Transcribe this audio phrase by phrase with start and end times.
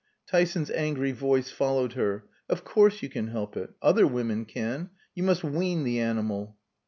[0.25, 2.25] Tyson's angry voice followed her.
[2.49, 3.69] "Of course you can help it.
[3.83, 4.89] Other women can.
[5.13, 6.57] You must wean the animal."